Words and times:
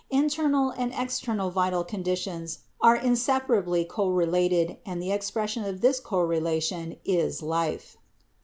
Internal 0.09 0.71
and 0.71 0.91
external 0.97 1.51
vital 1.51 1.83
conditions 1.83 2.61
are 2.81 2.95
in 2.95 3.13
separably 3.13 3.87
correlated 3.87 4.77
and 4.83 4.99
the 4.99 5.11
expression 5.11 5.63
of 5.63 5.81
this 5.81 5.99
correlation 5.99 6.95
is 7.05 7.43
life. 7.43 7.97